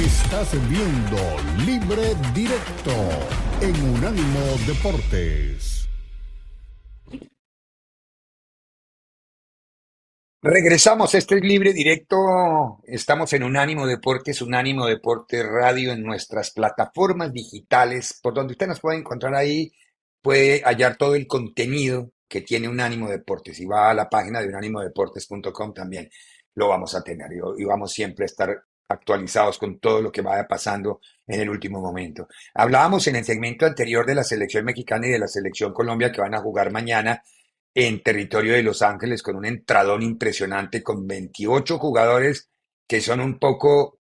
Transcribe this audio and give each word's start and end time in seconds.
Estás 0.00 0.52
viendo 0.70 1.18
Libre 1.66 2.14
Directo 2.34 2.90
en 3.60 3.96
Unánimo 3.96 4.40
Deportes. 4.66 5.86
Regresamos, 10.40 11.14
este 11.14 11.34
es 11.34 11.42
Libre 11.42 11.74
Directo. 11.74 12.80
Estamos 12.84 13.30
en 13.34 13.42
Unánimo 13.42 13.86
Deportes, 13.86 14.40
Unánimo 14.40 14.86
Deportes 14.86 15.44
Radio 15.46 15.92
en 15.92 16.02
nuestras 16.02 16.50
plataformas 16.52 17.30
digitales, 17.30 18.18
por 18.22 18.32
donde 18.32 18.52
usted 18.52 18.68
nos 18.68 18.80
puede 18.80 18.96
encontrar 18.96 19.34
ahí, 19.34 19.70
puede 20.22 20.62
hallar 20.62 20.96
todo 20.96 21.14
el 21.14 21.26
contenido 21.26 22.10
que 22.26 22.40
tiene 22.40 22.68
Unánimo 22.70 23.10
Deportes. 23.10 23.60
Y 23.60 23.66
va 23.66 23.90
a 23.90 23.94
la 23.94 24.08
página 24.08 24.40
de 24.40 24.48
unánimodeportes.com 24.48 25.74
también 25.74 26.08
lo 26.54 26.68
vamos 26.68 26.94
a 26.94 27.04
tener 27.04 27.30
y, 27.32 27.62
y 27.62 27.64
vamos 27.64 27.92
siempre 27.92 28.24
a 28.24 28.26
estar 28.26 28.62
actualizados 28.90 29.56
con 29.58 29.78
todo 29.78 30.02
lo 30.02 30.10
que 30.10 30.20
vaya 30.20 30.46
pasando 30.46 31.00
en 31.26 31.40
el 31.40 31.48
último 31.48 31.80
momento. 31.80 32.28
Hablábamos 32.54 33.06
en 33.06 33.16
el 33.16 33.24
segmento 33.24 33.64
anterior 33.64 34.04
de 34.04 34.16
la 34.16 34.24
selección 34.24 34.64
mexicana 34.64 35.06
y 35.06 35.10
de 35.10 35.18
la 35.18 35.28
selección 35.28 35.72
Colombia 35.72 36.10
que 36.10 36.20
van 36.20 36.34
a 36.34 36.40
jugar 36.40 36.72
mañana 36.72 37.22
en 37.72 38.02
territorio 38.02 38.54
de 38.54 38.64
Los 38.64 38.82
Ángeles 38.82 39.22
con 39.22 39.36
un 39.36 39.46
entradón 39.46 40.02
impresionante 40.02 40.82
con 40.82 41.06
28 41.06 41.78
jugadores 41.78 42.50
que 42.88 43.00
son 43.00 43.20
un 43.20 43.38
poco, 43.38 44.00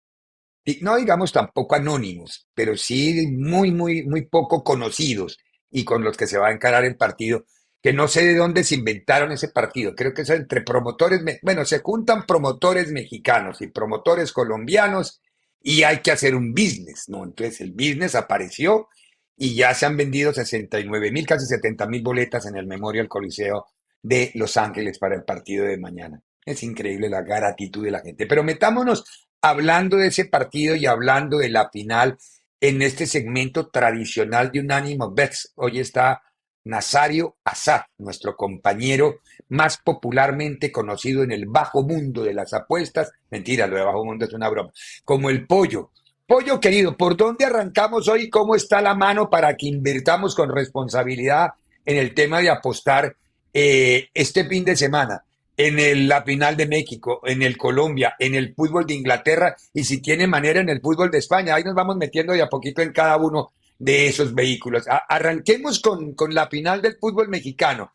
no 0.81 0.97
digamos 0.97 1.33
tampoco 1.33 1.75
anónimos, 1.75 2.49
pero 2.55 2.77
sí 2.77 3.27
muy, 3.33 3.73
muy, 3.73 4.05
muy 4.05 4.27
poco 4.27 4.63
conocidos 4.63 5.39
y 5.69 5.85
con 5.85 6.05
los 6.05 6.17
que 6.17 6.29
se 6.29 6.39
va 6.39 6.49
a 6.49 6.53
encarar 6.53 6.85
el 6.85 6.97
partido 6.97 7.45
que 7.87 7.93
no 7.93 8.09
sé 8.09 8.25
de 8.25 8.35
dónde 8.35 8.65
se 8.65 8.75
inventaron 8.75 9.31
ese 9.31 9.47
partido. 9.47 9.95
Creo 9.95 10.13
que 10.13 10.23
es 10.23 10.31
entre 10.31 10.63
promotores, 10.63 11.21
bueno, 11.41 11.65
se 11.65 11.79
juntan 11.79 12.27
promotores 12.27 12.91
mexicanos 12.91 13.63
y 13.63 13.69
promotores 13.69 14.33
colombianos 14.33 15.23
y 15.63 15.85
hay 15.85 15.99
que 16.01 16.11
hacer 16.11 16.35
un 16.35 16.53
business, 16.53 17.05
¿no? 17.07 17.23
Entonces 17.23 17.61
el 17.61 17.71
business 17.71 18.17
apareció 18.17 18.89
y 19.37 19.55
ya 19.55 19.73
se 19.73 19.87
han 19.87 19.97
vendido 19.97 20.33
69 20.33 21.13
mil, 21.13 21.29
casi 21.29 21.47
70 21.47 21.87
mil 21.87 22.03
boletas 22.03 22.47
en 22.47 22.57
el 22.57 22.67
Memorial 22.67 23.07
Coliseo 23.07 23.67
de 24.03 24.33
Los 24.35 24.57
Ángeles 24.57 24.99
para 24.99 25.15
el 25.15 25.23
partido 25.23 25.65
de 25.65 25.79
mañana. 25.79 26.21
Es 26.45 26.65
increíble 26.65 27.09
la 27.09 27.23
gratitud 27.23 27.85
de 27.85 27.93
la 27.93 28.01
gente. 28.01 28.27
Pero 28.27 28.43
metámonos 28.43 29.29
hablando 29.41 29.97
de 29.97 30.09
ese 30.09 30.25
partido 30.25 30.75
y 30.75 30.87
hablando 30.87 31.39
de 31.39 31.51
la 31.51 31.71
final 31.71 32.19
en 32.61 32.83
este 32.83 33.07
segmento 33.07 33.69
tradicional 33.69 34.51
de 34.51 34.59
Unánimo 34.59 35.13
Bets. 35.15 35.53
Hoy 35.55 35.79
está 35.79 36.23
Nazario 36.67 37.37
Azad, 37.45 37.83
nuestro 37.99 38.37
compañero 38.37 39.21
más 39.51 39.79
popularmente 39.79 40.73
conocido 40.73 41.23
en 41.23 41.31
el 41.31 41.47
bajo 41.47 41.83
mundo 41.83 42.25
de 42.25 42.35
las 42.35 42.53
apuestas. 42.53 43.13
Mentira, 43.31 43.67
lo 43.67 43.77
de 43.77 43.85
bajo 43.85 44.05
mundo 44.05 44.25
es 44.25 44.33
una 44.33 44.49
broma. 44.49 44.71
Como 45.05 45.31
el 45.31 45.47
pollo. 45.47 45.91
Pollo 46.27 46.59
querido, 46.59 46.97
¿por 46.97 47.17
dónde 47.17 47.45
arrancamos 47.45 48.09
hoy? 48.09 48.29
¿Cómo 48.29 48.57
está 48.57 48.81
la 48.81 48.97
mano 48.97 49.31
para 49.31 49.57
que 49.57 49.67
invirtamos 49.67 50.35
con 50.35 50.53
responsabilidad 50.53 51.51
en 51.85 51.99
el 51.99 52.15
tema 52.15 52.41
de 52.41 52.51
apostar 52.51 53.15
eh, 53.55 54.09
este 54.13 54.45
fin 54.45 54.65
de 54.65 54.77
semana? 54.77 55.23
en 55.59 56.07
la 56.07 56.23
final 56.23 56.55
de 56.55 56.67
México, 56.67 57.23
en 57.25 57.41
el 57.41 57.57
Colombia, 57.57 58.15
en 58.19 58.35
el 58.35 58.55
fútbol 58.55 58.85
de 58.85 58.93
Inglaterra 58.93 59.57
y 59.73 59.85
si 59.85 60.03
tiene 60.03 60.27
manera 60.27 60.61
en 60.61 60.69
el 60.69 60.83
fútbol 60.83 61.11
de 61.11 61.17
España. 61.17 61.55
Ahí 61.55 61.65
nos 61.65 61.75
vamos 61.75 61.97
metiendo 61.97 62.35
de 62.35 62.43
a 62.43 62.49
poquito 62.51 62.83
en 62.83 62.93
cada 62.93 63.17
uno 63.17 63.53
de 63.79 64.07
esos 64.07 64.35
vehículos. 64.35 64.87
arranquemos 65.09 65.81
con, 65.81 66.15
con 66.15 66.35
la 66.35 66.49
final 66.49 66.81
del 66.83 66.97
fútbol 66.99 67.29
mexicano. 67.29 67.93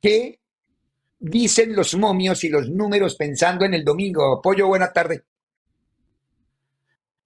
¿Qué 0.00 0.40
dicen 1.18 1.76
los 1.76 1.94
momios 1.94 2.42
y 2.44 2.48
los 2.48 2.68
números 2.68 3.16
pensando 3.16 3.64
en 3.64 3.74
el 3.74 3.84
domingo? 3.84 4.40
Pollo, 4.42 4.66
buena 4.66 4.92
tarde. 4.92 5.24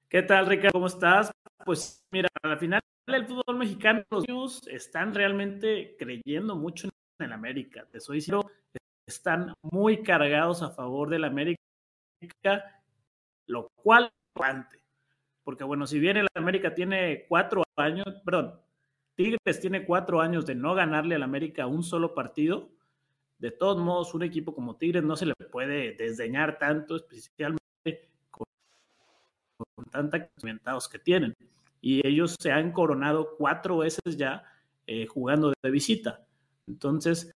¿Qué 0.09 0.23
tal, 0.23 0.47
Ricardo? 0.47 0.73
¿Cómo 0.73 0.87
estás? 0.87 1.33
Pues 1.65 2.05
mira, 2.11 2.29
la 2.43 2.57
final 2.57 2.81
del 3.07 3.27
fútbol 3.27 3.59
mexicano, 3.59 4.05
los 4.11 4.29
niños 4.29 4.67
están 4.69 5.15
realmente 5.15 5.97
creyendo 5.99 6.57
mucho 6.57 6.89
en 7.19 7.27
el 7.27 7.33
América. 7.33 7.87
Te 7.91 8.01
soy 8.01 8.21
sincero, 8.21 8.51
están 9.07 9.55
muy 9.63 10.03
cargados 10.03 10.63
a 10.63 10.71
favor 10.71 11.11
del 11.11 11.25
América, 11.25 11.61
lo 13.47 13.69
cual 13.75 14.13
porque 15.45 15.65
bueno, 15.65 15.87
si 15.87 15.99
bien 15.99 16.17
el 16.17 16.27
América 16.35 16.75
tiene 16.75 17.27
cuatro 17.29 17.63
años, 17.77 18.07
perdón, 18.25 18.59
Tigres 19.15 19.61
tiene 19.61 19.85
cuatro 19.85 20.21
años 20.21 20.45
de 20.47 20.55
no 20.55 20.75
ganarle 20.75 21.15
al 21.15 21.23
América 21.23 21.67
un 21.67 21.85
solo 21.85 22.15
partido, 22.15 22.71
de 23.39 23.51
todos 23.51 23.79
modos, 23.79 24.15
un 24.15 24.23
equipo 24.23 24.55
como 24.55 24.77
Tigres 24.77 25.05
no 25.05 25.17
se 25.17 25.27
le 25.27 25.35
puede 25.35 25.93
desdeñar 25.93 26.59
tanto, 26.59 26.97
especialmente 26.97 28.09
con, 28.31 28.47
con 29.75 29.85
tantos 29.87 30.89
que 30.89 30.99
tienen. 30.99 31.35
Y 31.81 32.07
ellos 32.07 32.37
se 32.41 32.51
han 32.51 32.73
coronado 32.73 33.37
cuatro 33.37 33.79
veces 33.79 34.17
ya 34.17 34.45
eh, 34.87 35.07
jugando 35.07 35.53
de 35.63 35.71
visita. 35.71 36.25
Entonces, 36.67 37.31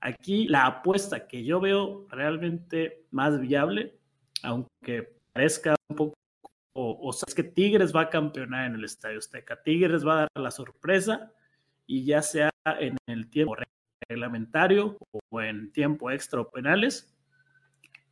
aquí 0.00 0.46
la 0.46 0.66
apuesta 0.66 1.26
que 1.26 1.44
yo 1.44 1.60
veo 1.60 2.06
realmente 2.10 3.06
más 3.10 3.40
viable, 3.40 3.98
aunque 4.42 5.16
parezca 5.32 5.74
un 5.88 5.96
poco 5.96 6.14
o, 6.74 7.12
sea, 7.12 7.26
es 7.28 7.34
que 7.34 7.44
Tigres 7.44 7.94
va 7.94 8.02
a 8.02 8.10
campeonar 8.10 8.66
en 8.66 8.76
el 8.76 8.84
Estadio 8.84 9.18
Azteca. 9.18 9.62
Tigres 9.62 10.06
va 10.06 10.14
a 10.14 10.20
dar 10.20 10.30
la 10.36 10.50
sorpresa 10.50 11.32
y 11.86 12.04
ya 12.04 12.22
sea 12.22 12.50
en 12.80 12.96
el 13.06 13.28
tiempo 13.28 13.56
reglamentario 14.08 14.96
o 15.30 15.40
en 15.40 15.72
tiempo 15.72 16.10
extra 16.10 16.40
o 16.40 16.50
penales, 16.50 17.14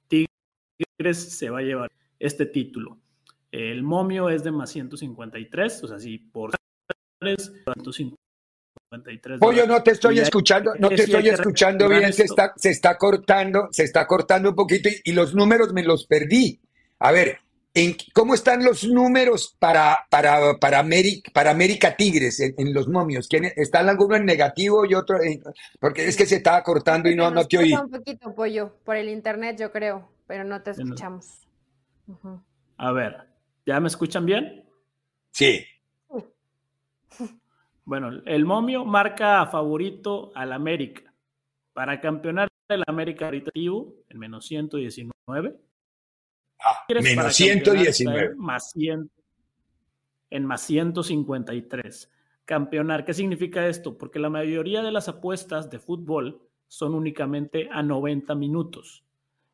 Tigres 0.08 1.38
se 1.38 1.50
va 1.50 1.60
a 1.60 1.62
llevar 1.62 1.90
este 2.18 2.46
título. 2.46 2.98
El 3.50 3.82
momio 3.82 4.30
es 4.30 4.44
de 4.44 4.52
más 4.52 4.70
153, 4.70 5.84
o 5.84 5.88
sea, 5.88 5.98
si 5.98 6.18
por 6.18 6.52
153. 7.22 9.40
Pollo, 9.40 9.66
no 9.66 9.82
te 9.82 9.92
estoy 9.92 10.20
escuchando, 10.20 10.72
no 10.78 10.88
te 10.88 11.02
estoy 11.02 11.28
escuchando 11.28 11.88
bien, 11.88 12.12
se 12.12 12.24
está, 12.24 12.52
se 12.56 12.70
está 12.70 12.98
cortando, 12.98 13.68
se 13.72 13.84
está 13.84 14.06
cortando 14.06 14.50
un 14.50 14.54
poquito 14.54 14.88
y, 14.88 15.00
y 15.04 15.12
los 15.12 15.34
números 15.34 15.72
me 15.72 15.82
los 15.82 16.06
perdí. 16.06 16.60
A 16.98 17.12
ver, 17.12 17.38
¿Cómo 18.14 18.34
están 18.34 18.64
los 18.64 18.84
números 18.84 19.56
para, 19.58 19.98
para, 20.10 20.58
para, 20.58 20.80
América, 20.80 21.30
para 21.32 21.52
América 21.52 21.94
Tigres 21.96 22.40
en, 22.40 22.74
los 22.74 22.88
momios? 22.88 23.28
¿Están 23.30 23.88
alguno 23.88 24.16
en 24.16 24.24
negativo 24.24 24.84
y 24.84 24.94
otro 24.94 25.22
en, 25.22 25.40
Porque 25.78 26.06
es 26.06 26.16
que 26.16 26.26
se 26.26 26.36
estaba 26.36 26.62
cortando 26.64 27.08
y 27.08 27.14
no, 27.14 27.30
no 27.30 27.46
te 27.46 27.58
oí. 27.58 27.72
Un 27.72 27.90
poquito, 27.90 28.34
Pollo, 28.34 28.76
por 28.84 28.96
el 28.96 29.08
internet 29.08 29.56
yo 29.58 29.70
creo, 29.70 30.10
pero 30.26 30.42
no 30.42 30.62
te 30.62 30.72
escuchamos. 30.72 31.46
A 32.76 32.92
ver, 32.92 33.28
¿ya 33.64 33.78
me 33.78 33.88
escuchan 33.88 34.26
bien? 34.26 34.64
Sí. 35.32 35.64
Bueno, 37.82 38.22
el 38.26 38.44
momio 38.44 38.84
marca 38.84 39.44
favorito 39.46 40.30
al 40.36 40.52
América. 40.52 41.12
Para 41.72 42.00
campeonar 42.00 42.46
el 42.68 42.84
América 42.86 43.24
ahorita 43.24 43.50
en 43.52 44.18
menos 44.18 44.46
119 44.46 45.58
Ah, 46.62 46.84
menos 46.88 47.34
119. 47.34 48.34
Más 48.36 48.72
100, 48.72 49.10
en 50.30 50.46
más 50.46 50.62
153. 50.62 52.10
Campeonar, 52.44 53.04
¿qué 53.04 53.14
significa 53.14 53.66
esto? 53.66 53.96
Porque 53.96 54.18
la 54.18 54.30
mayoría 54.30 54.82
de 54.82 54.92
las 54.92 55.08
apuestas 55.08 55.70
de 55.70 55.78
fútbol 55.78 56.42
son 56.68 56.94
únicamente 56.94 57.68
a 57.70 57.82
90 57.82 58.34
minutos. 58.34 59.04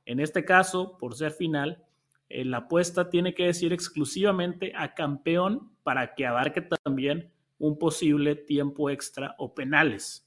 En 0.04 0.20
este 0.20 0.44
caso, 0.44 0.96
por 0.98 1.14
ser 1.14 1.32
final, 1.32 1.84
eh, 2.28 2.44
la 2.44 2.58
apuesta 2.58 3.08
tiene 3.10 3.34
que 3.34 3.44
decir 3.44 3.72
exclusivamente 3.72 4.72
a 4.76 4.94
campeón 4.94 5.70
para 5.82 6.14
que 6.14 6.26
abarque 6.26 6.62
también 6.62 7.30
un 7.58 7.78
posible 7.78 8.34
tiempo 8.34 8.90
extra 8.90 9.34
o 9.38 9.54
penales. 9.54 10.26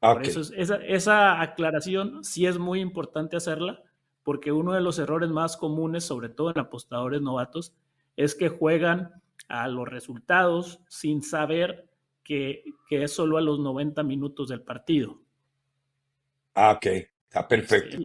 Por 0.00 0.24
eso 0.24 0.40
esa, 0.54 0.76
esa 0.76 1.40
aclaración 1.40 2.22
sí 2.22 2.46
es 2.46 2.56
muy 2.56 2.80
importante 2.80 3.36
hacerla 3.36 3.82
porque 4.28 4.52
uno 4.52 4.74
de 4.74 4.82
los 4.82 4.98
errores 4.98 5.30
más 5.30 5.56
comunes, 5.56 6.04
sobre 6.04 6.28
todo 6.28 6.50
en 6.50 6.58
apostadores 6.58 7.22
novatos, 7.22 7.72
es 8.14 8.34
que 8.34 8.50
juegan 8.50 9.22
a 9.48 9.68
los 9.68 9.88
resultados 9.88 10.80
sin 10.90 11.22
saber 11.22 11.88
que, 12.22 12.62
es 12.90 13.10
solo 13.10 13.38
a 13.38 13.40
los 13.40 13.58
90 13.58 14.02
minutos 14.02 14.50
del 14.50 14.60
partido. 14.60 15.18
Ah, 16.54 16.72
ok, 16.72 16.86
está 17.24 17.48
perfecto. 17.48 17.96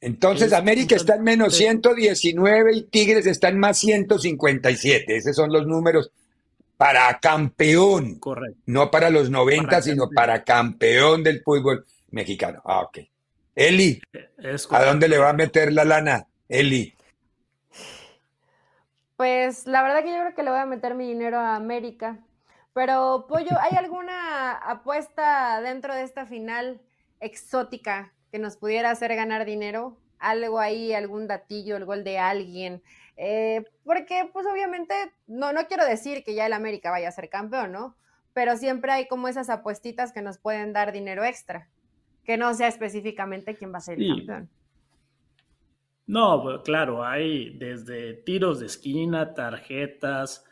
Entonces, 0.00 0.52
América 0.52 0.94
está 0.94 1.16
en 1.16 1.24
menos 1.24 1.56
119 1.56 2.76
y 2.76 2.82
Tigres 2.84 3.26
está 3.26 3.48
en 3.48 3.58
más 3.58 3.76
157. 3.76 5.16
Esos 5.16 5.34
son 5.34 5.52
los 5.52 5.66
números 5.66 6.12
para 6.76 7.18
campeón. 7.18 8.20
Correcto. 8.20 8.62
No 8.66 8.88
para 8.88 9.10
los 9.10 9.30
90, 9.30 9.82
sino 9.82 10.08
para 10.14 10.44
campeón 10.44 11.24
del 11.24 11.42
fútbol 11.42 11.84
mexicano. 12.12 12.62
Ah, 12.64 12.82
ok. 12.82 13.00
Eli, 13.60 14.00
¿a 14.70 14.84
dónde 14.86 15.06
le 15.06 15.18
va 15.18 15.28
a 15.28 15.32
meter 15.34 15.70
la 15.70 15.84
lana? 15.84 16.26
Eli. 16.48 16.96
Pues 19.18 19.66
la 19.66 19.82
verdad 19.82 20.02
que 20.02 20.12
yo 20.14 20.18
creo 20.18 20.34
que 20.34 20.42
le 20.42 20.50
voy 20.50 20.60
a 20.60 20.64
meter 20.64 20.94
mi 20.94 21.06
dinero 21.06 21.36
a 21.38 21.56
América. 21.56 22.16
Pero, 22.72 23.26
Pollo, 23.28 23.58
¿hay 23.60 23.76
alguna 23.76 24.52
apuesta 24.52 25.60
dentro 25.60 25.94
de 25.94 26.04
esta 26.04 26.24
final 26.24 26.80
exótica 27.20 28.14
que 28.32 28.38
nos 28.38 28.56
pudiera 28.56 28.90
hacer 28.90 29.14
ganar 29.14 29.44
dinero? 29.44 29.98
Algo 30.18 30.58
ahí, 30.58 30.94
algún 30.94 31.26
datillo, 31.26 31.76
el 31.76 31.84
gol 31.84 32.02
de 32.02 32.18
alguien, 32.18 32.82
Eh, 33.18 33.64
porque, 33.84 34.30
pues 34.32 34.46
obviamente, 34.46 34.94
no, 35.26 35.52
no 35.52 35.66
quiero 35.66 35.84
decir 35.84 36.24
que 36.24 36.34
ya 36.34 36.46
el 36.46 36.54
América 36.54 36.90
vaya 36.90 37.10
a 37.10 37.12
ser 37.12 37.28
campeón, 37.28 37.72
¿no? 37.72 37.94
Pero 38.32 38.56
siempre 38.56 38.90
hay 38.90 39.06
como 39.06 39.28
esas 39.28 39.50
apuestitas 39.50 40.12
que 40.12 40.22
nos 40.22 40.38
pueden 40.38 40.72
dar 40.72 40.92
dinero 40.92 41.24
extra, 41.24 41.68
que 42.30 42.36
no 42.36 42.54
sea 42.54 42.68
específicamente 42.68 43.56
quién 43.56 43.72
va 43.72 43.78
a 43.78 43.80
ser 43.80 44.00
el 44.00 44.08
campeón. 44.08 44.48
No, 46.06 46.40
pues, 46.40 46.60
claro, 46.64 47.04
hay 47.04 47.58
desde 47.58 48.14
tiros 48.14 48.60
de 48.60 48.66
esquina, 48.66 49.34
tarjetas, 49.34 50.44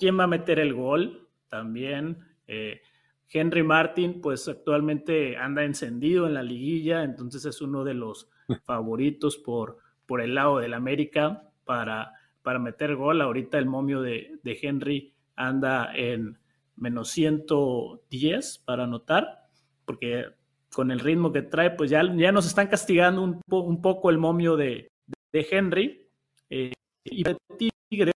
quién 0.00 0.18
va 0.18 0.24
a 0.24 0.26
meter 0.26 0.58
el 0.58 0.74
gol 0.74 1.28
también. 1.48 2.18
Eh, 2.48 2.82
Henry 3.28 3.62
Martin, 3.62 4.20
pues 4.20 4.48
actualmente 4.48 5.36
anda 5.36 5.62
encendido 5.62 6.26
en 6.26 6.34
la 6.34 6.42
liguilla, 6.42 7.04
entonces 7.04 7.44
es 7.44 7.60
uno 7.60 7.84
de 7.84 7.94
los 7.94 8.28
favoritos 8.64 9.36
por, 9.36 9.78
por 10.06 10.20
el 10.20 10.34
lado 10.34 10.58
del 10.58 10.74
América 10.74 11.48
para, 11.64 12.12
para 12.42 12.58
meter 12.58 12.96
gol. 12.96 13.20
Ahorita 13.20 13.56
el 13.56 13.66
momio 13.66 14.02
de, 14.02 14.40
Henry 14.42 15.14
anda 15.36 15.94
en 15.94 16.40
menos 16.74 17.10
110 17.10 18.58
para 18.64 18.82
anotar, 18.82 19.44
porque 19.84 20.34
con 20.74 20.90
el 20.90 21.00
ritmo 21.00 21.32
que 21.32 21.42
trae, 21.42 21.70
pues 21.70 21.90
ya, 21.90 22.02
ya 22.16 22.32
nos 22.32 22.46
están 22.46 22.66
castigando 22.66 23.22
un, 23.22 23.40
un 23.48 23.80
poco 23.80 24.10
el 24.10 24.18
momio 24.18 24.56
de, 24.56 24.88
de 25.32 25.46
Henry. 25.50 26.08
Eh, 26.50 26.72
y 27.04 27.22
de 27.22 27.36
Tigre, 27.58 28.12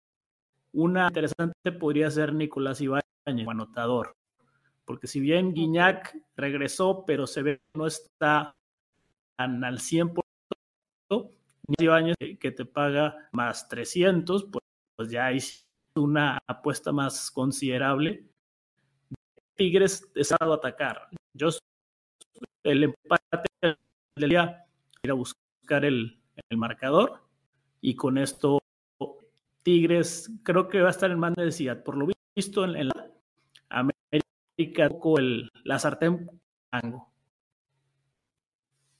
una 0.73 1.07
interesante 1.07 1.71
podría 1.71 2.09
ser 2.09 2.33
Nicolás 2.33 2.81
Ibáñez, 2.81 3.47
anotador. 3.47 4.13
Porque 4.85 5.07
si 5.07 5.19
bien 5.19 5.53
Guiñac 5.53 6.15
regresó, 6.35 7.03
pero 7.05 7.27
se 7.27 7.41
ve 7.41 7.57
que 7.57 7.79
no 7.79 7.87
está 7.87 8.55
al 9.37 9.79
100%, 9.79 10.21
Ibáñez 11.79 12.15
que 12.39 12.51
te 12.51 12.65
paga 12.65 13.29
más 13.31 13.67
300, 13.67 14.45
pues, 14.45 14.63
pues 14.95 15.09
ya 15.09 15.31
es 15.31 15.65
una 15.95 16.37
apuesta 16.47 16.91
más 16.91 17.31
considerable. 17.31 18.29
Tigres 19.55 20.11
está 20.15 20.37
a 20.39 20.53
atacar. 20.53 21.07
Yo 21.33 21.49
el 22.63 22.83
empate 22.83 23.77
del 24.15 24.29
día 24.29 24.65
ir 25.03 25.11
a 25.11 25.13
buscar 25.13 25.85
el, 25.85 26.19
el 26.49 26.57
marcador 26.57 27.21
y 27.81 27.95
con 27.95 28.17
esto 28.17 28.59
Tigres 29.65 30.29
creo 30.43 30.69
que 30.69 30.79
va 30.79 30.89
a 30.89 30.91
estar 30.91 31.09
en 31.09 31.19
más 31.19 31.33
necesidad. 31.35 31.83
Por 31.83 31.97
lo 31.97 32.07
visto 32.35 32.63
en, 32.65 32.87
la 32.87 33.07
América, 33.69 34.89
el, 35.17 35.51
la 35.63 35.79
sartén 35.79 36.29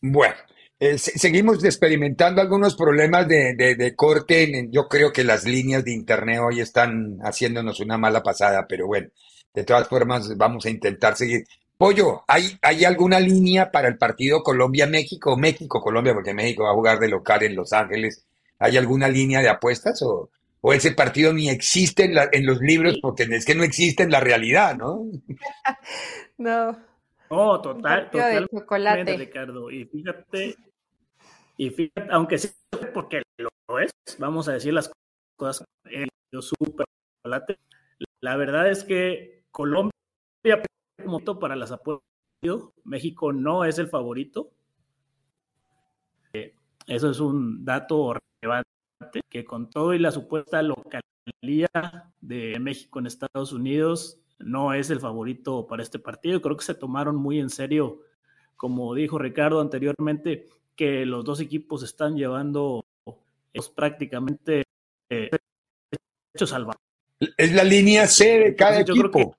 Bueno, 0.01 0.35
eh, 0.79 0.97
seguimos 0.97 1.63
experimentando 1.63 2.41
algunos 2.41 2.75
problemas 2.75 3.27
de, 3.27 3.93
corte. 3.95 4.67
yo 4.71 4.87
creo 4.87 5.13
que 5.13 5.23
las 5.23 5.45
líneas 5.45 5.85
de 5.85 5.93
internet 5.93 6.39
hoy 6.41 6.61
están 6.61 7.19
haciéndonos 7.21 7.79
una 7.79 7.99
mala 7.99 8.23
pasada, 8.23 8.65
pero 8.67 8.87
bueno, 8.87 9.09
de 9.53 9.63
todas 9.63 9.87
formas 9.87 10.35
vamos 10.35 10.65
a 10.65 10.71
intentar 10.71 11.15
seguir. 11.15 11.45
Pollo, 11.77 12.24
¿hay, 12.27 12.57
¿hay 12.62 12.86
alguna 12.86 13.19
línea 13.19 13.69
para 13.72 13.88
el 13.89 13.98
partido 13.98 14.44
Colombia-México? 14.44 15.36
México-Colombia, 15.38 16.13
porque 16.13 16.33
México 16.33 16.63
va 16.63 16.72
a 16.72 16.75
jugar 16.75 17.00
de 17.00 17.10
local 17.10 17.44
en 17.44 17.56
Los 17.56 17.74
Ángeles. 17.74 18.25
¿Hay 18.60 18.77
alguna 18.77 19.10
línea 19.10 19.42
de 19.42 19.50
apuestas 19.50 20.01
o, 20.01 20.30
o 20.62 20.74
ese 20.74 20.94
partido 20.94 21.33
ni 21.33 21.50
existe 21.50 22.06
en, 22.06 22.16
en 22.31 22.45
los 22.45 22.60
libros 22.60 22.98
porque 23.01 23.24
es 23.24 23.45
que 23.45 23.56
no 23.56 23.63
existe 23.63 24.04
en 24.04 24.12
la 24.12 24.22
realidad, 24.22 24.75
¿no? 24.75 25.06
no. 26.38 26.77
Oh, 27.27 27.60
total, 27.60 28.10
totalmente, 28.10 29.18
Ricardo. 29.18 29.69
Y 29.69 29.86
fíjate, 29.86 30.56
y 31.57 31.69
fíjate, 31.71 32.07
aunque 32.12 32.38
sí, 32.38 32.50
porque 32.94 33.24
lo 33.38 33.80
es, 33.80 33.92
vamos 34.19 34.48
a 34.48 34.54
decir 34.54 34.74
las 34.74 34.92
cosas, 35.36 35.68
el 35.86 36.10
super 36.39 36.86
chocolate. 37.18 37.57
La 38.21 38.38
verdad 38.38 38.69
es 38.69 38.83
que 38.83 39.44
Colombia 39.51 39.92
como 41.03 41.19
para 41.39 41.56
las 41.56 41.71
apuestas, 41.71 42.06
México 42.83 43.33
no 43.33 43.65
es 43.65 43.80
el 43.80 43.88
favorito. 43.88 44.51
Eh, 46.33 46.53
eso 46.88 47.09
es 47.09 47.19
un 47.19 47.65
dato 47.65 48.13
relevante 48.42 49.21
que 49.30 49.45
con 49.45 49.69
todo 49.69 49.94
y 49.94 50.00
la 50.00 50.12
supuesta 50.12 50.62
localía 50.62 51.69
de 52.21 52.59
México 52.59 53.00
en 53.00 53.07
Estados 53.07 53.51
Unidos, 53.51 54.19
no 54.39 54.74
es 54.74 54.89
el 54.89 55.00
favorito 55.00 55.65
para 55.68 55.83
este 55.83 56.00
partido. 56.00 56.42
Creo 56.42 56.57
que 56.57 56.65
se 56.65 56.75
tomaron 56.75 57.15
muy 57.15 57.39
en 57.39 57.50
serio, 57.50 58.01
como 58.56 58.94
dijo 58.94 59.18
Ricardo 59.18 59.62
anteriormente, 59.62 60.47
que 60.75 61.06
los 61.06 61.24
dos 61.24 61.39
equipos 61.39 61.83
están 61.83 62.15
llevando 62.15 62.86
prácticamente 63.75 64.63
eh, 65.09 65.30
hechos. 66.33 66.53
Es 67.38 67.53
la 67.53 67.63
línea 67.63 68.07
C 68.07 68.39
de 68.39 68.56
cada 68.56 68.81
equipo. 68.81 69.38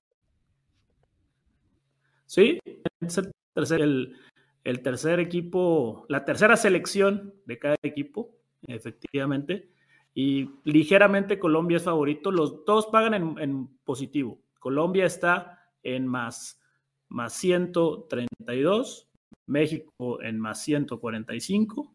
Sí, 2.27 2.59
es 3.01 3.19
el 3.19 3.33
tercer, 3.55 3.81
el 3.83 4.83
tercer 4.83 5.21
equipo, 5.21 6.07
la 6.09 6.25
tercera 6.25 6.57
selección 6.57 7.35
de 7.47 7.59
cada 7.59 7.77
equipo, 7.83 8.37
efectivamente. 8.67 9.71
Y 10.15 10.51
ligeramente 10.65 11.39
Colombia 11.39 11.77
es 11.77 11.85
favorito. 11.85 12.31
Los 12.31 12.65
dos 12.65 12.87
pagan 12.87 13.15
en, 13.15 13.39
en 13.39 13.69
positivo. 13.85 14.41
Colombia 14.59 15.05
está 15.05 15.71
en 15.83 16.07
más, 16.07 16.61
más 17.09 17.35
132, 17.35 19.09
México 19.47 20.21
en 20.23 20.41
más 20.41 20.63
145 20.63 21.95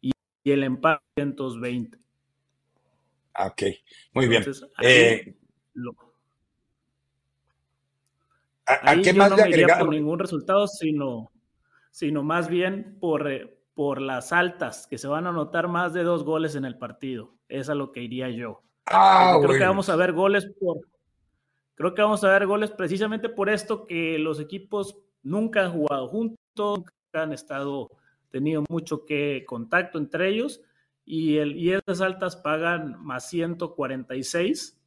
y, 0.00 0.12
y 0.44 0.50
el 0.50 0.62
empate 0.62 1.02
120. 1.16 1.98
Ok, 3.40 3.62
muy 4.12 4.28
bien. 4.28 4.44
Eh, 4.82 5.34
¿A, 8.68 8.96
qué 8.96 9.12
más 9.12 9.30
no 9.30 9.36
le 9.36 9.48
iría 9.48 9.78
por 9.78 9.90
ningún 9.90 10.18
resultado, 10.18 10.66
sino, 10.66 11.30
sino 11.90 12.22
más 12.22 12.48
bien 12.48 12.98
por, 13.00 13.30
eh, 13.30 13.58
por 13.74 14.00
las 14.00 14.32
altas, 14.32 14.86
que 14.86 14.98
se 14.98 15.08
van 15.08 15.26
a 15.26 15.30
anotar 15.30 15.68
más 15.68 15.92
de 15.92 16.02
dos 16.02 16.24
goles 16.24 16.54
en 16.54 16.64
el 16.64 16.76
partido. 16.76 17.34
Es 17.48 17.68
a 17.70 17.74
lo 17.74 17.92
que 17.92 18.02
iría 18.02 18.28
yo. 18.28 18.62
Ah, 18.86 19.38
creo 19.40 19.58
que 19.58 19.64
vamos 19.64 19.88
a 19.88 19.96
ver 19.96 20.12
goles 20.12 20.46
por, 20.60 20.78
Creo 21.78 21.94
que 21.94 22.02
vamos 22.02 22.24
a 22.24 22.30
ver 22.30 22.44
goles 22.44 22.72
precisamente 22.72 23.28
por 23.28 23.48
esto 23.48 23.86
que 23.86 24.18
los 24.18 24.40
equipos 24.40 24.98
nunca 25.22 25.64
han 25.64 25.72
jugado 25.72 26.08
juntos, 26.08 26.36
nunca 26.56 26.90
han 27.12 27.32
estado 27.32 27.88
tenido 28.30 28.64
mucho 28.68 29.06
que 29.06 29.44
contacto 29.46 29.96
entre 29.96 30.28
ellos 30.28 30.60
y, 31.04 31.36
el, 31.36 31.56
y 31.56 31.72
esas 31.72 32.00
altas 32.00 32.36
pagan 32.36 32.96
más 33.00 33.28
146. 33.28 34.77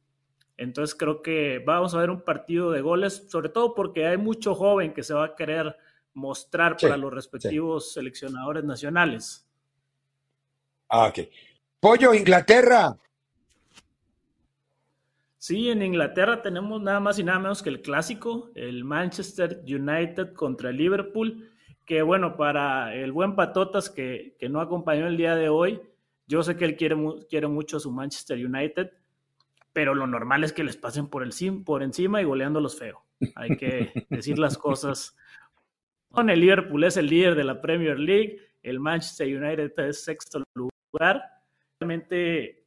Entonces 0.56 0.94
creo 0.94 1.22
que 1.22 1.62
vamos 1.64 1.94
a 1.94 1.98
ver 1.98 2.10
un 2.10 2.20
partido 2.20 2.70
de 2.70 2.80
goles, 2.80 3.26
sobre 3.28 3.48
todo 3.48 3.74
porque 3.74 4.06
hay 4.06 4.16
mucho 4.16 4.54
joven 4.54 4.92
que 4.92 5.02
se 5.02 5.14
va 5.14 5.24
a 5.24 5.34
querer 5.34 5.76
mostrar 6.14 6.76
para 6.76 6.96
los 6.96 7.12
respectivos 7.12 7.92
seleccionadores 7.92 8.64
nacionales. 8.64 9.46
Ah, 10.88 11.06
ok. 11.06 11.20
Pollo, 11.80 12.14
Inglaterra. 12.14 12.96
Sí, 15.38 15.70
en 15.70 15.82
Inglaterra 15.82 16.40
tenemos 16.40 16.80
nada 16.80 17.00
más 17.00 17.18
y 17.18 17.24
nada 17.24 17.40
menos 17.40 17.62
que 17.62 17.70
el 17.70 17.82
clásico, 17.82 18.52
el 18.54 18.84
Manchester 18.84 19.62
United 19.66 20.34
contra 20.34 20.70
el 20.70 20.76
Liverpool, 20.76 21.50
que 21.84 22.02
bueno, 22.02 22.36
para 22.36 22.94
el 22.94 23.10
buen 23.10 23.34
Patotas 23.34 23.90
que, 23.90 24.36
no 24.48 24.60
acompañó 24.60 25.08
el 25.08 25.16
día 25.16 25.34
de 25.34 25.48
hoy, 25.48 25.80
yo 26.28 26.44
sé 26.44 26.56
que 26.56 26.64
él 26.64 26.76
quiere, 26.76 26.96
quiere 27.28 27.48
mucho 27.48 27.78
a 27.78 27.80
su 27.80 27.90
Manchester 27.90 28.38
United, 28.38 28.92
pero 29.72 29.94
lo 29.94 30.06
normal 30.06 30.44
es 30.44 30.52
que 30.52 30.64
les 30.64 30.76
pasen 30.76 31.08
por, 31.08 31.22
el, 31.22 31.32
por 31.64 31.82
encima 31.82 32.20
y 32.20 32.24
goleándolos 32.24 32.78
feo. 32.78 33.04
Hay 33.34 33.56
que 33.56 33.92
decir 34.10 34.38
las 34.38 34.58
cosas. 34.58 35.16
Con 36.10 36.30
el 36.30 36.40
Liverpool 36.40 36.84
es 36.84 36.96
el 36.96 37.06
líder 37.06 37.34
de 37.34 37.44
la 37.44 37.60
Premier 37.60 37.98
League, 37.98 38.38
el 38.62 38.80
Manchester 38.80 39.26
United 39.42 39.72
es 39.78 40.04
sexto 40.04 40.42
lugar 40.54 41.22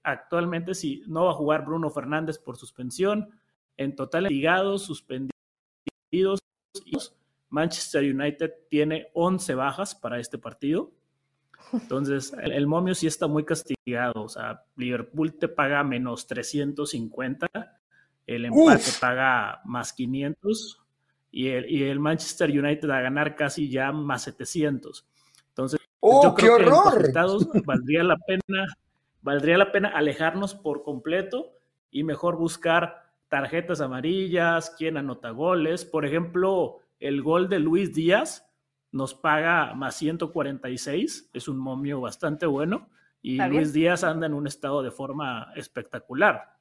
actualmente 0.03 0.73
si 0.73 1.03
no 1.07 1.25
va 1.25 1.31
a 1.31 1.35
jugar 1.35 1.65
Bruno 1.65 1.89
Fernández 1.89 2.37
por 2.37 2.57
suspensión. 2.57 3.29
En 3.77 3.95
total, 3.95 4.25
ligados, 4.25 4.85
suspendidos. 4.85 6.39
Manchester 7.49 8.03
United 8.03 8.51
tiene 8.69 9.07
11 9.13 9.55
bajas 9.55 9.95
para 9.95 10.19
este 10.19 10.37
partido. 10.37 10.91
Entonces, 11.73 12.33
el, 12.41 12.67
momio 12.67 12.95
sí 12.95 13.07
está 13.07 13.27
muy 13.27 13.43
castigado. 13.43 14.23
O 14.23 14.29
sea, 14.29 14.63
Liverpool 14.75 15.33
te 15.33 15.47
paga 15.47 15.83
menos 15.83 16.27
350, 16.27 17.47
el 18.27 18.45
empate 18.45 18.91
paga 18.99 19.61
más 19.65 19.93
500 19.93 20.81
y 21.31 21.49
el, 21.49 21.69
y 21.69 21.83
el 21.83 21.99
Manchester 21.99 22.49
United 22.49 22.89
a 22.89 23.01
ganar 23.01 23.35
casi 23.35 23.69
ya 23.69 23.91
más 23.91 24.23
700. 24.23 25.05
Entonces, 25.49 25.79
¡Oh, 25.99 26.23
yo 26.23 26.33
creo 26.35 26.57
qué 26.57 26.63
horror! 26.65 27.11
que 27.51 27.61
valdría 27.65 28.03
la 28.03 28.17
pena 28.17 28.67
valdría 29.25 29.57
la 29.57 29.71
pena 29.71 29.89
alejarnos 29.89 30.53
por 30.53 30.83
completo 30.83 31.51
y 31.89 32.03
mejor 32.03 32.37
buscar 32.37 33.05
tarjetas 33.27 33.81
amarillas, 33.81 34.75
quién 34.77 34.97
anota 34.97 35.31
goles. 35.31 35.83
Por 35.83 36.05
ejemplo, 36.05 36.77
el 36.99 37.23
gol 37.23 37.49
de 37.49 37.57
Luis 37.57 37.93
Díaz 37.95 38.44
nos 38.95 39.13
paga 39.13 39.73
más 39.73 39.95
146, 39.95 41.29
es 41.33 41.47
un 41.49 41.57
momio 41.57 41.99
bastante 41.99 42.45
bueno. 42.45 42.89
y 43.21 43.37
Luis 43.37 43.73
Díaz 43.73 44.05
anda 44.05 44.25
en 44.25 44.33
un 44.33 44.47
estado 44.47 44.81
de 44.81 44.89
forma 44.89 45.51
espectacular. 45.55 46.55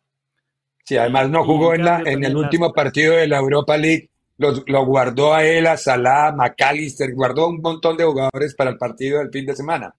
Sí, 0.84 0.96
además 0.96 1.30
no 1.30 1.44
jugó 1.44 1.74
en, 1.74 1.84
la, 1.84 2.00
en 2.00 2.24
el 2.24 2.36
último 2.36 2.72
partido 2.72 3.14
de 3.14 3.28
la 3.28 3.38
Europa 3.38 3.76
League, 3.76 4.10
lo 4.36 4.84
guardó 4.84 5.32
a 5.32 5.44
él, 5.44 5.66
a 5.68 5.76
Salah, 5.76 6.32
McAllister, 6.32 7.14
guardó 7.14 7.48
un 7.48 7.60
montón 7.60 7.96
de 7.96 8.04
jugadores 8.04 8.54
para 8.56 8.70
el 8.70 8.78
partido 8.78 9.20
del 9.20 9.30
fin 9.30 9.46
de 9.46 9.54
semana. 9.54 9.94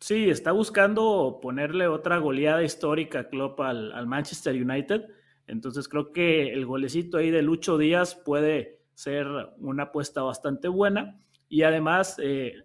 Sí, 0.00 0.28
está 0.28 0.52
buscando 0.52 1.38
ponerle 1.40 1.88
otra 1.88 2.18
goleada 2.18 2.62
histórica 2.62 3.20
a 3.20 3.28
Klopp 3.30 3.58
al, 3.60 4.06
Manchester 4.06 4.54
United. 4.54 5.06
Entonces 5.46 5.88
creo 5.88 6.12
que 6.12 6.52
el 6.52 6.66
golecito 6.66 7.16
ahí 7.16 7.30
de 7.30 7.40
Lucho 7.40 7.78
Díaz 7.78 8.14
puede 8.14 8.77
ser 8.98 9.28
una 9.58 9.84
apuesta 9.84 10.22
bastante 10.22 10.66
buena. 10.66 11.20
Y 11.48 11.62
además 11.62 12.16
eh, 12.20 12.64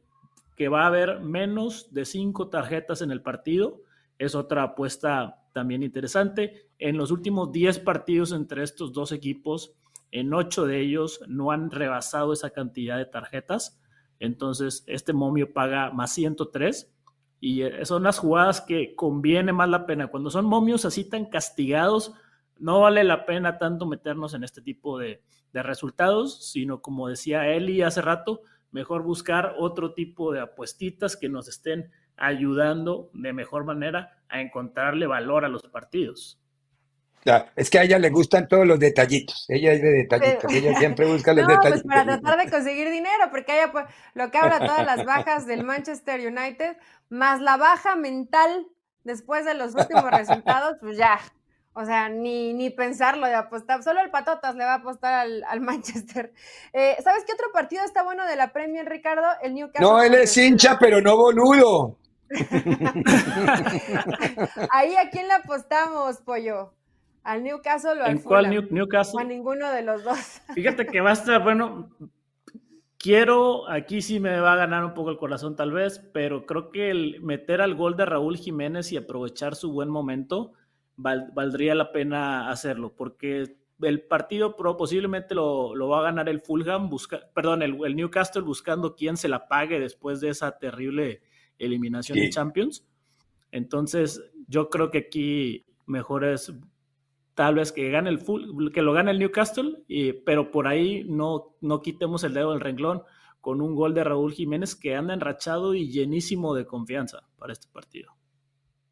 que 0.56 0.68
va 0.68 0.82
a 0.82 0.88
haber 0.88 1.20
menos 1.20 1.94
de 1.94 2.06
cinco 2.06 2.50
tarjetas 2.50 3.04
en 3.04 3.12
el 3.12 3.22
partido. 3.22 3.84
Es 4.18 4.34
otra 4.34 4.64
apuesta 4.64 5.44
también 5.54 5.84
interesante. 5.84 6.72
En 6.80 6.98
los 6.98 7.12
últimos 7.12 7.52
10 7.52 7.78
partidos 7.80 8.32
entre 8.32 8.64
estos 8.64 8.94
dos 8.94 9.12
equipos, 9.12 9.76
en 10.10 10.34
ocho 10.34 10.66
de 10.66 10.80
ellos 10.80 11.22
no 11.28 11.52
han 11.52 11.70
rebasado 11.70 12.34
esa 12.34 12.50
cantidad 12.50 12.98
de 12.98 13.06
tarjetas. 13.06 13.80
Entonces, 14.20 14.84
este 14.88 15.14
momio 15.14 15.54
paga 15.54 15.92
más 15.92 16.16
103 16.16 16.92
y 17.42 17.62
eh, 17.62 17.86
son 17.86 18.02
las 18.02 18.18
jugadas 18.18 18.62
que 18.62 18.96
conviene 18.96 19.54
más 19.54 19.70
la 19.70 19.86
pena. 19.86 20.08
Cuando 20.08 20.32
son 20.32 20.46
momios 20.46 20.84
así 20.84 21.08
tan 21.08 21.26
castigados, 21.26 22.16
no 22.58 22.82
vale 22.82 23.04
la 23.04 23.26
pena 23.26 23.58
tanto 23.58 23.86
meternos 23.86 24.34
en 24.34 24.44
este 24.44 24.62
tipo 24.62 24.98
de, 24.98 25.22
resultados, 25.54 26.52
sino 26.52 26.82
como 26.82 27.08
decía 27.08 27.48
Eli 27.48 27.84
hace 27.84 28.02
rato, 28.02 28.42
mejor 28.72 29.04
buscar 29.04 29.54
otro 29.60 29.94
tipo 29.94 30.32
de 30.32 30.40
apuestitas 30.40 31.16
que 31.16 31.30
nos 31.30 31.48
estén 31.48 31.92
ayudando 32.18 33.12
de 33.14 33.34
mejor 33.34 33.64
manera 33.64 34.24
a 34.30 34.42
encontrarle 34.42 35.06
valor 35.06 35.46
a 35.46 35.50
los 35.50 35.62
partidos 35.64 36.40
es 37.56 37.70
que 37.70 37.80
a 37.80 37.84
ella 37.84 38.00
le 38.00 38.10
gustan 38.10 38.48
todos 38.48 38.68
los 38.68 38.80
detallitos. 38.80 39.46
Ella 39.48 39.74
es 39.74 39.82
de 39.82 39.90
detallitos. 39.90 40.52
ella 40.52 40.78
siempre 40.78 41.06
busca 41.06 41.34
los 41.34 41.44
no, 41.48 41.48
pues 41.48 41.58
detallitos. 41.58 41.84
Pues 41.84 41.96
para 41.96 42.20
tratar 42.20 42.46
de 42.46 42.52
conseguir 42.52 42.90
dinero, 42.92 43.30
porque 43.32 43.54
ella, 43.54 43.72
pues, 43.72 43.86
lo 44.14 44.30
que 44.30 44.38
habla 44.38 44.60
todas 44.60 44.86
las 44.86 45.06
bajas 45.06 45.46
del 45.46 45.64
Manchester 45.66 46.20
United, 46.20 46.78
más 47.10 47.40
la 47.42 47.58
baja 47.58 47.96
mental 47.96 48.68
después 49.04 49.46
de 49.46 49.54
los 49.54 49.74
últimos 49.76 50.10
resultados, 50.12 50.78
pues 50.82 50.98
ya. 50.98 51.20
O 51.76 51.86
sea, 51.86 52.08
ni, 52.08 52.54
ni 52.54 52.70
pensarlo 52.70 53.26
de 53.26 53.34
apostar. 53.34 53.82
Solo 53.82 54.00
el 54.02 54.12
Patotas 54.12 54.56
le 54.56 54.64
va 54.64 54.74
a 54.74 54.78
apostar 54.78 55.14
al, 55.14 55.44
Manchester. 55.62 56.32
Eh, 56.72 56.98
¿Sabes 57.04 57.24
qué 57.26 57.34
otro 57.34 57.52
partido 57.52 57.84
está 57.84 58.04
bueno 58.04 58.26
de 58.26 58.36
la 58.36 58.54
Premier, 58.54 58.88
Ricardo? 58.88 59.26
El 59.42 59.56
Newcastle. 59.56 59.88
No, 59.88 60.02
él 60.02 60.14
es 60.14 60.38
hincha, 60.38 60.78
pero 60.80 61.02
no 61.02 61.18
boludo. 61.18 61.98
Ahí 64.72 64.96
a 64.96 65.10
quién 65.12 65.28
le 65.28 65.34
apostamos, 65.34 66.18
pollo. 66.18 66.74
¿Al 67.24 67.44
Newcastle 67.44 68.02
o 68.02 68.04
al 68.04 68.12
¿En 68.12 68.20
cuál 68.20 68.68
Newcastle? 68.70 69.22
A 69.22 69.24
ninguno 69.24 69.72
de 69.72 69.82
los 69.82 70.04
dos. 70.04 70.42
Fíjate 70.54 70.86
que 70.86 71.02
va 71.02 71.12
a 71.12 71.14
estar, 71.14 71.42
bueno, 71.42 71.90
quiero, 72.98 73.70
aquí 73.70 74.02
sí 74.02 74.20
me 74.20 74.40
va 74.40 74.54
a 74.54 74.58
ganar 74.58 74.84
un 74.84 74.94
poco 74.94 75.10
el 75.10 75.18
corazón 75.18 75.56
tal 75.56 75.72
vez, 75.72 76.00
pero 76.14 76.46
creo 76.46 76.70
que 76.70 76.90
el 76.90 77.22
meter 77.22 77.62
al 77.62 77.76
gol 77.76 77.96
de 77.96 78.06
Raúl 78.06 78.38
Jiménez 78.38 78.92
y 78.92 78.98
aprovechar 78.98 79.56
su 79.56 79.72
buen 79.72 79.90
momento 79.90 80.54
valdría 80.96 81.76
la 81.76 81.92
pena 81.92 82.50
hacerlo, 82.50 82.94
porque 82.96 83.56
el 83.82 84.02
partido 84.02 84.56
posiblemente 84.56 85.36
lo, 85.36 85.88
va 85.88 86.00
a 86.00 86.04
ganar 86.04 86.30
el 86.30 86.42
Fulham, 86.42 86.90
busca, 86.90 87.22
perdón, 87.34 87.62
el, 87.62 87.96
Newcastle 87.96 88.42
buscando 88.44 88.96
quién 88.96 89.18
se 89.18 89.28
la 89.28 89.48
pague 89.48 89.80
después 89.80 90.22
de 90.22 90.30
esa 90.30 90.58
terrible 90.58 91.22
eliminación 91.58 92.18
de 92.18 92.30
Champions. 92.30 92.86
Entonces, 93.52 94.24
yo 94.48 94.70
creo 94.70 94.90
que 94.92 95.00
aquí 95.00 95.66
mejor 95.86 96.24
es 96.24 96.54
tal 97.34 97.56
vez 97.56 97.72
que 97.72 97.90
gane 97.90 98.10
el 98.10 98.20
full, 98.20 98.72
que 98.72 98.82
lo 98.82 98.94
gane 98.94 99.12
el 99.12 99.20
Newcastle, 99.20 99.84
y, 99.88 100.14
pero 100.14 100.52
por 100.52 100.68
ahí 100.68 101.04
no, 101.06 101.56
no 101.62 101.82
quitemos 101.82 102.24
el 102.24 102.34
dedo 102.34 102.52
del 102.52 102.62
renglón 102.62 103.04
con 103.42 103.62
un 103.62 103.76
gol 103.76 103.94
de 103.94 104.04
Raúl 104.04 104.34
Jiménez 104.34 104.76
que 104.76 104.96
anda 104.96 105.14
enrachado 105.14 105.74
y 105.74 105.92
llenísimo 105.92 106.56
de 106.56 106.66
confianza 106.66 107.28
para 107.38 107.52
este 107.52 107.68
partido. 107.68 108.14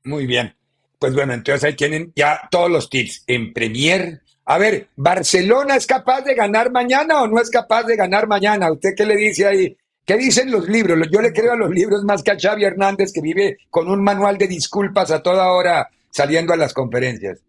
Muy 0.03 0.25
bien. 0.25 0.55
Pues 1.01 1.15
bueno, 1.15 1.34
entonces 1.34 1.63
ahí 1.63 1.75
tienen 1.75 2.13
ya 2.15 2.48
todos 2.51 2.70
los 2.70 2.88
tips 2.88 3.24
en 3.25 3.53
Premier. 3.53 4.22
A 4.46 4.60
ver, 4.60 4.89
¿Barcelona 4.96 5.75
es 5.75 5.88
capaz 5.88 6.22
de 6.22 6.36
ganar 6.36 6.72
mañana 6.72 7.24
o 7.24 7.27
no 7.27 7.41
es 7.41 7.50
capaz 7.50 7.86
de 7.86 7.96
ganar 7.96 8.27
mañana? 8.27 8.72
¿Usted 8.72 8.91
qué 8.96 9.08
le 9.08 9.15
dice 9.15 9.48
ahí? 9.48 9.75
¿Qué 10.05 10.15
dicen 10.15 10.51
los 10.51 10.70
libros? 10.70 11.00
Yo 11.12 11.20
le 11.20 11.34
creo 11.34 11.53
a 11.53 11.55
los 11.55 11.72
libros 11.72 12.03
más 12.03 12.22
que 12.22 12.29
a 12.29 12.38
Xavi 12.39 12.65
Hernández, 12.65 13.12
que 13.12 13.20
vive 13.20 13.58
con 13.72 13.89
un 13.89 14.03
manual 14.03 14.38
de 14.38 14.48
disculpas 14.48 15.10
a 15.10 15.24
toda 15.24 15.51
hora 15.53 15.89
saliendo 16.12 16.53
a 16.53 16.58
las 16.58 16.72
conferencias. 16.72 17.41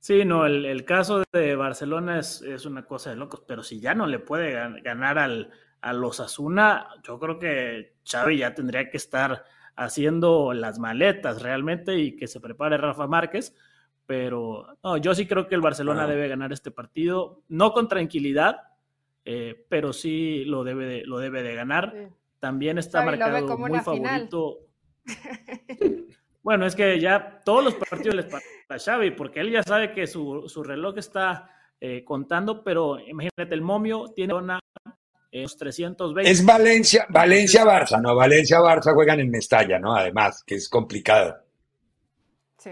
Sí, 0.00 0.26
no, 0.26 0.44
el, 0.44 0.84
caso 0.84 1.22
de 1.32 1.56
Barcelona 1.56 2.18
es, 2.18 2.66
una 2.66 2.84
cosa 2.84 3.08
de 3.08 3.16
locos, 3.16 3.44
pero 3.48 3.62
si 3.62 3.80
ya 3.80 3.94
no 3.94 4.06
le 4.06 4.18
puede 4.18 4.52
ganar 4.82 5.18
al, 5.18 5.50
a 5.80 5.94
los 5.94 6.20
Asuna, 6.20 6.86
yo 7.02 7.18
creo 7.18 7.38
que 7.38 7.94
Xavi 8.04 8.36
ya 8.36 8.54
tendría 8.54 8.90
que 8.90 8.98
estar 8.98 9.42
haciendo 9.76 10.52
las 10.52 10.78
maletas 10.78 11.42
realmente 11.42 11.98
y 11.98 12.16
que 12.16 12.26
se 12.26 12.40
prepare 12.40 12.76
Rafa 12.76 13.06
Márquez, 13.06 13.54
pero 14.06 14.66
no, 14.82 14.96
yo 14.96 15.14
sí 15.14 15.26
creo 15.26 15.46
que 15.46 15.54
el 15.54 15.60
Barcelona 15.60 16.06
debe 16.06 16.28
ganar 16.28 16.52
este 16.52 16.70
partido, 16.70 17.42
no 17.48 17.72
con 17.72 17.88
tranquilidad, 17.88 18.62
eh, 19.24 19.66
pero 19.68 19.92
sí 19.92 20.44
lo 20.44 20.64
debe 20.64 20.86
de, 20.86 21.04
lo 21.04 21.18
debe 21.18 21.42
de 21.42 21.54
ganar. 21.54 21.94
También 22.38 22.78
está 22.78 23.04
marcado 23.04 23.58
muy 23.58 23.78
favorito. 23.80 24.58
Bueno, 26.42 26.64
es 26.64 26.74
que 26.74 26.98
ya 26.98 27.42
todos 27.44 27.62
los 27.62 27.74
partidos 27.74 28.14
les 28.14 28.24
pasa 28.24 28.46
a 28.68 28.78
Xavi, 28.78 29.10
porque 29.10 29.40
él 29.40 29.50
ya 29.50 29.62
sabe 29.62 29.92
que 29.92 30.06
su, 30.06 30.42
reloj 30.64 30.96
está 30.96 31.50
eh, 31.80 32.02
contando, 32.04 32.64
pero 32.64 32.98
imagínate, 32.98 33.54
el 33.54 33.60
momio 33.60 34.06
tiene 34.14 34.34
una 34.34 34.59
eh, 35.32 35.46
320. 35.46 36.30
Es 36.30 36.44
Valencia, 36.44 37.06
Valencia-Barça, 37.08 38.00
¿no? 38.00 38.14
Valencia-Barça 38.14 38.94
juegan 38.94 39.20
en 39.20 39.30
Mestalla, 39.30 39.78
¿no? 39.78 39.94
Además, 39.94 40.42
que 40.44 40.56
es 40.56 40.68
complicado. 40.68 41.36
Sí. 42.58 42.70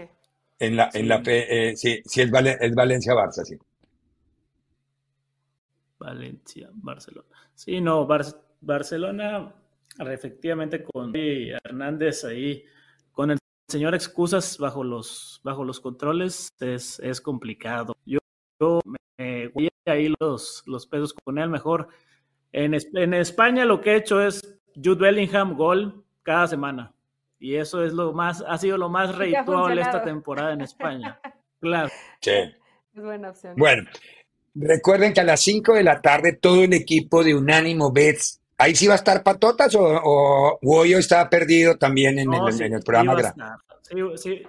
En 0.59 0.75
la, 0.75 0.89
en 0.93 1.07
la, 1.07 1.21
eh, 1.25 1.75
sí, 1.75 2.01
sí, 2.05 2.21
es, 2.21 2.31
Valencia-Barça, 2.31 3.43
sí. 3.43 3.57
Valencia, 5.99 6.69
Barcelona. 6.73 7.27
Sí, 7.53 7.81
no, 7.81 8.07
Barcelona, 8.61 9.53
efectivamente 9.99 10.83
con 10.83 11.13
Hernández 11.15 12.23
ahí, 12.23 12.63
con 13.11 13.31
el 13.31 13.37
señor 13.67 13.95
excusas 13.95 14.57
bajo 14.57 14.83
los, 14.83 15.41
bajo 15.43 15.63
los 15.63 15.79
controles 15.79 16.49
es, 16.59 16.99
es 16.99 17.19
complicado. 17.19 17.95
Yo, 18.05 18.19
me 18.85 19.47
voy 19.49 19.69
ahí 19.85 20.13
los, 20.19 20.63
los 20.65 20.87
pesos 20.87 21.13
con 21.13 21.37
él 21.37 21.49
mejor. 21.49 21.89
En, 22.51 22.75
en 22.93 23.13
España 23.13 23.65
lo 23.65 23.81
que 23.81 23.91
he 23.91 23.95
hecho 23.97 24.21
es 24.21 24.41
Jude 24.75 24.99
Bellingham 24.99 25.55
gol 25.55 26.03
cada 26.23 26.47
semana. 26.47 26.93
Y 27.39 27.55
eso 27.55 27.83
es 27.83 27.93
lo 27.93 28.11
más, 28.13 28.43
ha 28.47 28.57
sido 28.57 28.77
lo 28.77 28.89
más 28.89 29.15
redituable 29.15 29.81
esta 29.81 30.03
temporada 30.03 30.53
en 30.53 30.61
España. 30.61 31.19
Claro. 31.61 31.89
Sí. 32.21 32.31
Es 32.95 33.03
buena 33.03 33.31
opción. 33.31 33.53
Bueno, 33.57 33.83
recuerden 34.55 35.11
que 35.11 35.19
a 35.19 35.25
las 35.25 35.41
5 35.41 35.73
de 35.73 35.83
la 35.83 35.99
tarde 35.99 36.31
todo 36.31 36.63
el 36.63 36.71
equipo 36.71 37.21
de 37.21 37.35
Unánimo 37.35 37.91
Bets 37.91 38.38
¿Ahí 38.59 38.75
sí 38.75 38.87
va 38.87 38.93
a 38.93 38.97
estar 38.97 39.23
Patotas 39.23 39.73
o, 39.75 40.59
o 40.61 40.85
está 40.85 41.29
perdido 41.29 41.77
también 41.77 42.19
en, 42.19 42.33
el, 42.33 42.83
programa? 42.83 43.31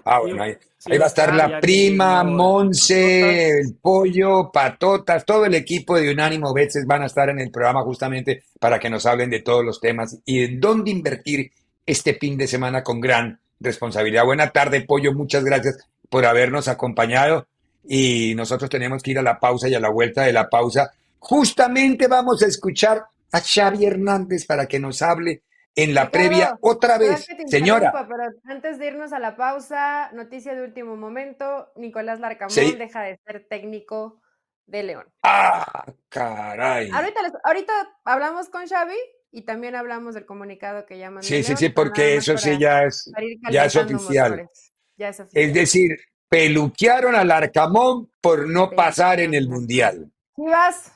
ah, 0.04 0.18
bueno, 0.18 0.42
ahí, 0.42 0.98
va 0.98 1.04
a 1.04 1.08
estar 1.08 1.32
la 1.32 1.60
prima, 1.60 2.24
Monse, 2.24 3.60
el 3.60 3.76
pollo, 3.80 4.50
Patotas, 4.52 5.24
todo 5.24 5.44
el 5.44 5.54
equipo 5.54 5.96
de 5.96 6.10
Unánimo 6.10 6.52
Veces 6.52 6.86
van 6.86 7.02
a 7.02 7.06
estar 7.06 7.28
en 7.28 7.38
el 7.38 7.52
programa 7.52 7.82
justamente 7.84 8.42
para 8.58 8.80
que 8.80 8.90
nos 8.90 9.06
hablen 9.06 9.30
de 9.30 9.42
todos 9.42 9.64
los 9.64 9.80
temas 9.80 10.18
y 10.24 10.40
de 10.40 10.56
dónde 10.58 10.90
invertir 10.90 11.52
este 11.86 12.14
fin 12.14 12.36
de 12.36 12.48
semana 12.48 12.82
con 12.82 13.00
gran 13.00 13.38
responsabilidad. 13.60 14.24
Buena 14.24 14.50
tarde, 14.50 14.80
pollo, 14.80 15.14
muchas 15.14 15.44
gracias 15.44 15.86
por 16.08 16.26
habernos 16.26 16.66
acompañado 16.66 17.46
y 17.88 18.34
nosotros 18.34 18.68
tenemos 18.68 19.04
que 19.04 19.12
ir 19.12 19.20
a 19.20 19.22
la 19.22 19.38
pausa 19.38 19.68
y 19.68 19.74
a 19.76 19.80
la 19.80 19.90
vuelta 19.90 20.22
de 20.22 20.32
la 20.32 20.50
pausa. 20.50 20.90
Justamente 21.20 22.08
vamos 22.08 22.42
a 22.42 22.46
escuchar 22.46 23.04
a 23.32 23.40
Xavi 23.40 23.84
Hernández 23.84 24.46
para 24.46 24.66
que 24.66 24.78
nos 24.78 25.02
hable 25.02 25.44
en 25.74 25.94
la 25.94 26.10
previa 26.10 26.58
otra 26.60 26.98
vez. 26.98 27.26
Señora. 27.46 27.92
Pero 28.08 28.24
antes 28.44 28.78
de 28.78 28.86
irnos 28.86 29.12
a 29.12 29.18
la 29.18 29.36
pausa, 29.36 30.10
noticia 30.12 30.54
de 30.54 30.62
último 30.62 30.96
momento, 30.96 31.72
Nicolás 31.76 32.20
Larcamón 32.20 32.78
deja 32.78 33.02
de 33.02 33.18
ser 33.24 33.46
técnico 33.48 34.20
de 34.66 34.82
León. 34.82 35.06
Ah, 35.22 35.84
caray. 36.08 36.90
Ahorita, 36.90 37.72
hablamos 38.04 38.48
con 38.48 38.66
Xavi 38.66 38.98
y 39.32 39.42
también 39.42 39.74
hablamos 39.74 40.14
del 40.14 40.26
comunicado 40.26 40.86
que 40.86 40.98
llaman. 40.98 41.22
Sí, 41.22 41.42
sí, 41.42 41.56
sí, 41.56 41.68
porque 41.68 42.16
eso 42.16 42.36
sí 42.36 42.58
ya 42.58 42.84
es, 42.84 43.10
ya 43.50 43.64
es 43.64 43.76
oficial. 43.76 44.48
ya 44.96 45.08
es 45.08 45.20
oficial. 45.20 45.44
Es 45.44 45.54
decir, 45.54 45.98
peluquearon 46.28 47.14
al 47.14 47.30
Arcamón 47.30 48.10
por 48.20 48.48
no 48.48 48.70
pasar 48.70 49.20
en 49.20 49.34
el 49.34 49.48
Mundial. 49.48 50.10
vas? 50.36 50.92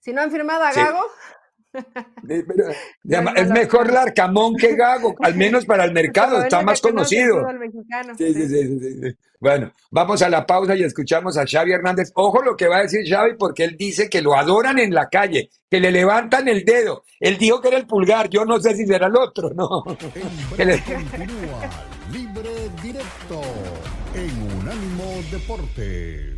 Si 0.00 0.12
no 0.12 0.22
han 0.22 0.30
firmado 0.30 0.64
a 0.64 0.72
Gago. 0.72 1.04
Es 3.34 3.48
mejor 3.50 3.92
Larcamón 3.92 4.56
que 4.56 4.74
Gago, 4.74 5.14
al 5.20 5.34
menos 5.34 5.64
para 5.64 5.84
el 5.84 5.92
mercado, 5.94 6.42
está 6.42 6.62
más 6.62 6.80
conocido. 6.80 7.46
Bueno, 9.40 9.72
vamos 9.90 10.20
a 10.22 10.28
la 10.28 10.44
pausa 10.44 10.74
y 10.74 10.82
escuchamos 10.82 11.36
a 11.36 11.46
Xavi 11.46 11.72
Hernández. 11.72 12.10
Ojo 12.14 12.42
lo 12.42 12.56
que 12.56 12.66
va 12.66 12.78
a 12.78 12.82
decir 12.82 13.08
Xavi, 13.08 13.36
porque 13.38 13.64
él 13.64 13.76
dice 13.78 14.08
que 14.08 14.20
lo 14.20 14.34
adoran 14.34 14.78
en 14.78 14.92
la 14.92 15.08
calle, 15.08 15.50
que 15.70 15.80
le 15.80 15.92
levantan 15.92 16.48
el 16.48 16.64
dedo. 16.64 17.04
Él 17.20 17.38
dijo 17.38 17.60
que 17.60 17.68
era 17.68 17.76
el 17.76 17.86
pulgar, 17.86 18.28
yo 18.28 18.44
no 18.44 18.58
sé 18.58 18.74
si 18.74 18.86
será 18.86 19.06
el 19.06 19.16
otro, 19.16 19.50
¿no? 19.50 19.68
Continúa 19.84 21.70
libre 22.12 22.50
directo 22.82 23.42
en 24.14 24.58
Unánimo 24.60 25.22
Deportes. 25.30 26.37